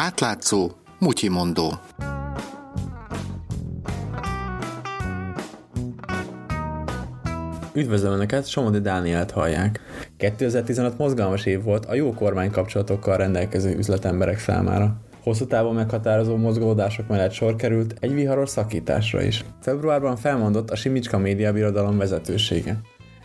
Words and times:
Átlátszó, 0.00 0.70
mutyimondó. 0.98 1.72
Üdvözlöm 7.74 8.12
Önöket, 8.12 8.46
Somodi 8.46 8.80
Dánielt 8.80 9.30
hallják. 9.30 9.80
2015 10.16 10.98
mozgalmas 10.98 11.46
év 11.46 11.62
volt 11.62 11.86
a 11.86 11.94
jó 11.94 12.14
kormány 12.14 12.50
kapcsolatokkal 12.50 13.16
rendelkező 13.16 13.76
üzletemberek 13.76 14.38
számára. 14.38 15.00
Hosszú 15.22 15.46
távon 15.46 15.74
meghatározó 15.74 16.36
mozgolódások 16.36 17.08
mellett 17.08 17.32
sor 17.32 17.56
került 17.56 17.94
egy 18.00 18.14
viharos 18.14 18.48
szakításra 18.48 19.22
is. 19.22 19.44
Februárban 19.60 20.16
felmondott 20.16 20.70
a 20.70 20.76
Simicska 20.76 21.18
Média 21.18 21.52
Birodalom 21.52 21.98
vezetősége. 21.98 22.80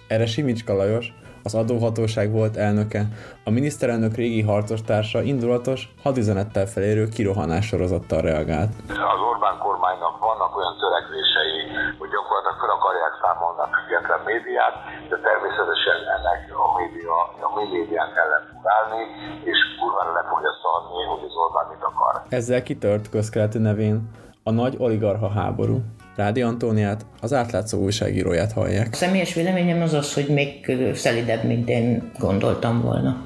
Erre 0.08 0.26
Simicska 0.26 0.74
Lajos, 0.76 1.14
az 1.44 1.54
adóhatóság 1.55 2.32
volt 2.32 2.55
elnöke, 2.57 3.02
a 3.43 3.50
miniszterelnök 3.50 4.16
régi 4.16 4.42
harcostársa 4.42 5.21
indulatos, 5.21 5.80
hadüzenettel 6.04 6.66
felérő 6.66 7.06
kirohanás 7.16 7.66
sorozattal 7.66 8.21
reagált. 8.21 8.71
Az 9.14 9.21
Orbán 9.32 9.57
kormánynak 9.66 10.16
vannak 10.29 10.52
olyan 10.60 10.75
törekvései, 10.83 11.60
hogy 12.00 12.10
gyakorlatilag 12.16 12.57
fel 12.61 12.71
akarják 12.78 13.14
számolni 13.24 13.60
a 13.66 13.69
független 13.75 14.21
médiát, 14.32 14.75
de 15.10 15.18
természetesen 15.28 15.97
ennek 16.16 16.39
a 16.66 16.68
média, 16.79 17.16
a 17.47 17.50
mi 17.55 17.64
médián 17.75 18.10
ellen 18.24 18.44
fog 18.50 18.64
állni, 18.78 19.02
és 19.52 19.60
kurvára 19.80 20.11
le 20.19 20.24
fogja 20.32 20.54
szarni, 20.64 21.02
hogy 21.11 21.24
az 21.30 21.36
Orbán 21.44 21.68
mit 21.71 21.83
akar. 21.89 22.14
Ezzel 22.39 22.64
kitört 22.69 23.05
közkeleti 23.16 23.60
nevén 23.69 23.97
a 24.50 24.52
nagy 24.52 24.75
oligarha 24.86 25.30
háború. 25.39 25.78
Rádi 26.16 26.42
Antóniát, 26.42 27.06
az 27.22 27.34
átlátszó 27.34 27.80
újságíróját 27.80 28.52
hallják. 28.52 28.88
A 28.92 28.96
személyes 28.96 29.34
véleményem 29.34 29.82
az 29.82 29.94
az, 29.94 30.14
hogy 30.14 30.28
még 30.28 30.72
szelidebb, 30.94 31.44
mint 31.44 31.70
én 31.70 32.12
gondoltam 32.20 32.81
volna. 32.81 33.22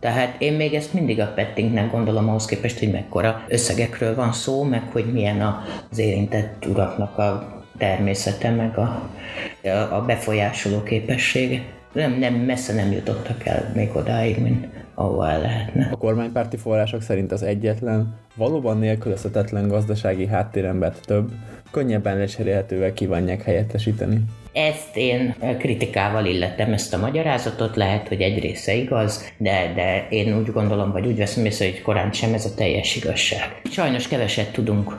Tehát 0.00 0.40
én 0.40 0.52
még 0.52 0.74
ezt 0.74 0.92
mindig 0.92 1.20
a 1.20 1.32
pettingnek 1.34 1.90
gondolom 1.90 2.28
ahhoz 2.28 2.44
képest, 2.44 2.78
hogy 2.78 2.90
mekkora 2.90 3.44
összegekről 3.48 4.14
van 4.14 4.32
szó, 4.32 4.62
meg 4.62 4.82
hogy 4.92 5.12
milyen 5.12 5.62
az 5.90 5.98
érintett 5.98 6.66
uraknak 6.66 7.18
a 7.18 7.54
természete, 7.78 8.50
meg 8.50 8.78
a, 8.78 9.10
a 9.94 10.00
befolyásoló 10.00 10.82
képessége. 10.82 11.62
Nem, 11.92 12.18
nem, 12.18 12.34
messze 12.34 12.74
nem 12.74 12.92
jutottak 12.92 13.46
el 13.46 13.72
még 13.74 13.96
odáig, 13.96 14.38
mint 14.38 14.66
ahova 14.96 15.30
el 15.30 15.40
lehetne. 15.40 15.88
A 15.92 15.96
kormánypárti 15.96 16.56
források 16.56 17.02
szerint 17.02 17.32
az 17.32 17.42
egyetlen, 17.42 18.14
valóban 18.34 18.78
nélkülözhetetlen 18.78 19.68
gazdasági 19.68 20.26
háttérembert 20.26 21.06
több, 21.06 21.30
könnyebben 21.70 22.18
lecserélhetővel 22.18 22.92
kívánják 22.92 23.42
helyettesíteni. 23.42 24.20
Ezt 24.52 24.96
én 24.96 25.34
kritikával 25.58 26.24
illetem 26.24 26.72
ezt 26.72 26.94
a 26.94 26.98
magyarázatot, 26.98 27.76
lehet, 27.76 28.08
hogy 28.08 28.20
egy 28.20 28.38
része 28.38 28.74
igaz, 28.74 29.32
de, 29.36 29.72
de 29.74 30.06
én 30.10 30.38
úgy 30.38 30.52
gondolom, 30.52 30.92
vagy 30.92 31.06
úgy 31.06 31.16
veszem 31.16 31.44
észre, 31.44 31.64
hogy 31.64 31.82
korán 31.82 32.12
sem 32.12 32.34
ez 32.34 32.44
a 32.44 32.54
teljes 32.54 32.96
igazság. 32.96 33.60
Sajnos 33.70 34.08
keveset 34.08 34.52
tudunk 34.52 34.96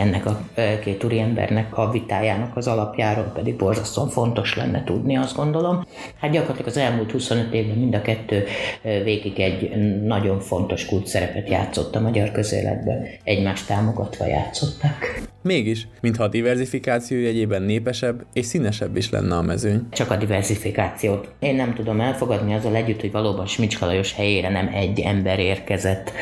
ennek 0.00 0.26
a 0.26 0.40
két 0.82 1.04
úriembernek 1.04 1.78
a 1.78 1.90
vitájának 1.90 2.56
az 2.56 2.66
alapjáról 2.66 3.32
pedig 3.34 3.56
borzasztóan 3.56 4.08
fontos 4.08 4.56
lenne 4.56 4.84
tudni, 4.84 5.16
azt 5.16 5.36
gondolom. 5.36 5.86
Hát 6.20 6.30
gyakorlatilag 6.30 6.68
az 6.68 6.76
elmúlt 6.76 7.10
25 7.10 7.54
évben 7.54 7.76
mind 7.76 7.94
a 7.94 8.02
kettő 8.02 8.44
végig 8.82 9.40
egy 9.40 9.70
nagyon 10.02 10.40
fontos 10.40 10.86
kult 10.86 11.06
szerepet 11.06 11.48
játszott 11.48 11.96
a 11.96 12.00
magyar 12.00 12.32
közéletben, 12.32 13.06
egymást 13.24 13.66
támogatva 13.66 14.26
játszották. 14.26 15.22
Mégis, 15.42 15.88
mintha 16.00 16.24
a 16.24 16.28
diversifikáció 16.28 17.18
jegyében 17.18 17.62
népesebb 17.62 18.22
és 18.32 18.46
színesebb 18.46 18.96
is 18.96 19.10
lenne 19.10 19.36
a 19.36 19.42
mezőny. 19.42 19.86
Csak 19.90 20.10
a 20.10 20.16
diversifikációt. 20.16 21.32
Én 21.38 21.54
nem 21.54 21.74
tudom 21.74 22.00
elfogadni 22.00 22.54
azzal 22.54 22.74
együtt, 22.74 23.00
hogy 23.00 23.12
valóban 23.12 23.46
Smicska 23.46 23.86
Lajos 23.86 24.14
helyére 24.14 24.48
nem 24.48 24.70
egy 24.74 25.00
ember 25.00 25.38
érkezett 25.38 26.12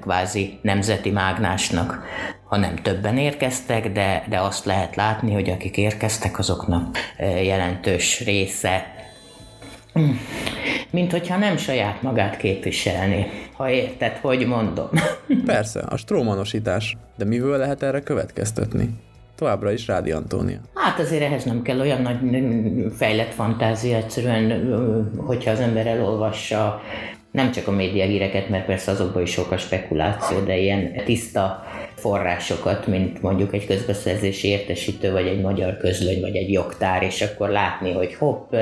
kvázi 0.00 0.58
nemzeti 0.62 1.10
mágnásnak, 1.10 2.02
hanem 2.52 2.76
többen 2.76 3.18
érkeztek, 3.18 3.92
de, 3.92 4.24
de 4.28 4.40
azt 4.40 4.64
lehet 4.64 4.96
látni, 4.96 5.32
hogy 5.32 5.50
akik 5.50 5.76
érkeztek, 5.76 6.38
azoknak 6.38 6.96
jelentős 7.42 8.24
része 8.24 8.86
mint 10.90 11.10
hogyha 11.10 11.36
nem 11.36 11.56
saját 11.56 12.02
magát 12.02 12.36
képviselni, 12.36 13.26
ha 13.52 13.70
érted, 13.70 14.16
hogy 14.16 14.46
mondom. 14.46 14.88
Persze, 15.44 15.80
a 15.80 15.96
strómanosítás. 15.96 16.96
De 17.16 17.24
miből 17.24 17.58
lehet 17.58 17.82
erre 17.82 18.00
következtetni? 18.00 18.88
Továbbra 19.34 19.72
is 19.72 19.86
Rádi 19.86 20.10
Antónia. 20.10 20.58
Hát 20.74 20.98
azért 20.98 21.22
ehhez 21.22 21.44
nem 21.44 21.62
kell 21.62 21.80
olyan 21.80 22.02
nagy 22.02 22.18
fejlett 22.96 23.32
fantázia, 23.32 23.96
egyszerűen, 23.96 24.72
hogyha 25.16 25.50
az 25.50 25.60
ember 25.60 25.86
elolvassa 25.86 26.80
nem 27.32 27.50
csak 27.52 27.68
a 27.68 27.70
média 27.70 28.04
híreket, 28.04 28.48
mert 28.48 28.66
persze 28.66 28.90
azokban 28.90 29.22
is 29.22 29.30
sok 29.30 29.50
a 29.50 29.56
spekuláció, 29.56 30.40
de 30.40 30.56
ilyen 30.56 31.04
tiszta 31.04 31.64
forrásokat, 31.94 32.86
mint 32.86 33.22
mondjuk 33.22 33.54
egy 33.54 33.66
közbeszerzési 33.66 34.48
értesítő, 34.48 35.12
vagy 35.12 35.26
egy 35.26 35.40
magyar 35.40 35.76
közlöny, 35.76 36.20
vagy 36.20 36.36
egy 36.36 36.52
jogtár, 36.52 37.02
és 37.02 37.22
akkor 37.22 37.48
látni, 37.48 37.92
hogy 37.92 38.14
hopp, 38.14 38.52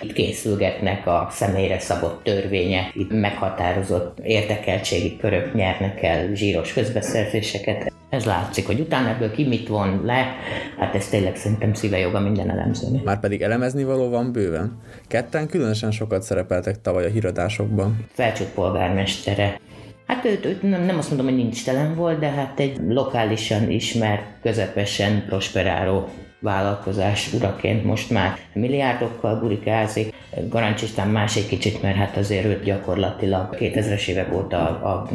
itt 0.00 0.12
készülgetnek 0.12 1.06
a 1.06 1.28
személyre 1.30 1.78
szabott 1.78 2.24
törvények, 2.24 2.94
itt 2.94 3.10
meghatározott 3.10 4.18
érdekeltségi 4.22 5.16
körök 5.16 5.54
nyernek 5.54 6.02
el 6.02 6.34
zsíros 6.34 6.72
közbeszerzéseket. 6.72 7.95
Ez 8.10 8.24
látszik, 8.24 8.66
hogy 8.66 8.80
utána 8.80 9.08
ebből 9.08 9.30
ki 9.30 9.46
mit 9.46 9.68
von 9.68 10.00
le, 10.04 10.36
hát 10.78 10.94
ez 10.94 11.08
tényleg 11.08 11.36
szerintem 11.36 11.74
szíve 11.74 11.98
joga 11.98 12.20
minden 12.20 12.50
elemzőnek. 12.50 13.02
Már 13.02 13.20
pedig 13.20 13.42
elemezni 13.42 13.84
való 13.84 14.08
van 14.08 14.32
bőven. 14.32 14.78
Ketten 15.08 15.48
különösen 15.48 15.90
sokat 15.90 16.22
szerepeltek 16.22 16.80
tavaly 16.80 17.04
a 17.04 17.08
híradásokban. 17.08 18.06
Felcsút 18.12 18.48
polgármestere, 18.48 19.60
Hát 20.06 20.24
őt, 20.24 20.44
őt 20.44 20.62
nem, 20.62 20.82
nem 20.82 20.98
azt 20.98 21.08
mondom, 21.08 21.26
hogy 21.26 21.36
nincs 21.36 21.64
telen 21.64 21.94
volt, 21.94 22.18
de 22.18 22.28
hát 22.28 22.60
egy 22.60 22.80
lokálisan 22.88 23.70
ismert, 23.70 24.22
közepesen 24.42 25.24
prosperáló 25.26 26.08
vállalkozás 26.40 27.32
uraként 27.32 27.84
most 27.84 28.10
már 28.10 28.38
milliárdokkal 28.52 29.40
burikázik. 29.40 30.14
Garancs 30.48 30.82
István 30.82 31.08
más 31.08 31.36
egy 31.36 31.46
kicsit, 31.46 31.82
mert 31.82 31.96
hát 31.96 32.16
azért 32.16 32.44
őt 32.44 32.64
gyakorlatilag 32.64 33.56
2000-es 33.58 34.06
évek 34.06 34.34
óta 34.34 34.56
a, 34.58 34.88
a 34.88 35.08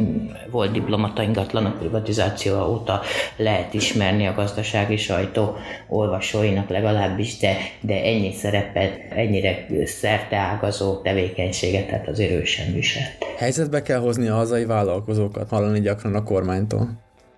volt 0.50 0.72
diplomata 0.72 1.22
ingatlanok 1.22 1.78
privatizáció 1.78 2.66
óta 2.70 3.00
lehet 3.36 3.74
ismerni 3.74 4.26
a 4.26 4.34
gazdasági 4.34 4.96
sajtó 4.96 5.56
olvasóinak 5.88 6.68
legalábbis, 6.68 7.38
de, 7.38 7.56
de 7.80 8.02
ennyi 8.02 8.32
szerepet, 8.32 8.98
ennyire 9.08 9.66
szerteágazó 9.84 11.00
tevékenységet, 11.00 11.86
tehát 11.86 12.08
azért 12.08 12.30
ő 12.30 12.44
sem 12.44 12.72
viselt. 12.72 13.24
Helyzetbe 13.36 13.82
kell 13.82 13.98
hozni 13.98 14.28
a 14.28 14.34
hazai 14.34 14.64
vállalkozókat, 14.64 15.48
hallani 15.48 15.80
gyakran 15.80 16.14
a 16.14 16.22
kormánytól. 16.22 16.88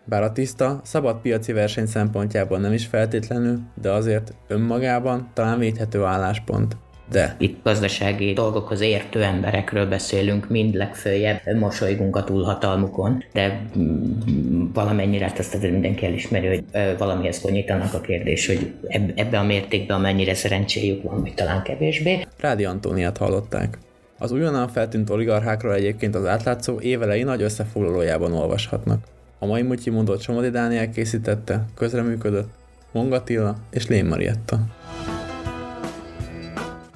Bár 0.07 0.23
a 0.23 0.33
tiszta, 0.33 0.81
szabad 0.83 1.21
piaci 1.21 1.53
verseny 1.53 1.87
szempontjából 1.87 2.59
nem 2.59 2.73
is 2.73 2.87
feltétlenül, 2.87 3.61
de 3.81 3.91
azért 3.91 4.35
önmagában 4.49 5.31
talán 5.35 5.59
védhető 5.59 6.03
álláspont. 6.03 6.77
De. 7.11 7.37
Itt 7.39 7.63
gazdasági 7.63 8.33
dolgokhoz 8.33 8.81
értő 8.81 9.23
emberekről 9.23 9.87
beszélünk, 9.87 10.49
mind 10.49 10.75
legfőjebb 10.75 11.41
mosolygunk 11.59 12.17
a 12.17 12.25
túlhatalmukon, 12.25 13.25
de 13.33 13.61
mm, 13.79 14.73
valamennyire 14.73 15.25
hát 15.25 15.39
azt 15.39 15.63
mindenki 15.63 16.07
elismeri, 16.07 16.47
hogy 16.47 16.65
valamihez 16.99 17.41
konyítanak 17.41 17.95
a 17.95 18.01
kérdés, 18.01 18.47
hogy 18.47 18.73
ebbe 19.15 19.39
a 19.39 19.45
mértékben 19.45 20.01
mennyire 20.01 20.35
szerencséjük 20.35 21.03
van, 21.03 21.21
vagy 21.21 21.35
talán 21.35 21.63
kevésbé. 21.63 22.27
Rádi 22.41 22.65
Antóniát 22.65 23.17
hallották. 23.17 23.79
Az 24.19 24.33
újonnan 24.33 24.69
feltűnt 24.69 25.11
oligarchákról 25.11 25.75
egyébként 25.75 26.15
az 26.15 26.27
átlátszó 26.27 26.81
évelei 26.81 27.23
nagy 27.23 27.43
összefoglalójában 27.43 28.33
olvashatnak. 28.33 29.05
A 29.39 29.47
mai 29.47 29.63
Mutyi 29.63 29.91
mondott 29.91 30.21
Somodi 30.21 30.51
Dániel 30.51 30.91
készítette, 30.91 31.65
közreműködött 31.75 32.49
Mongatilla 32.93 33.57
és 33.71 33.87
Lén 33.87 34.05
Marietta. 34.05 34.59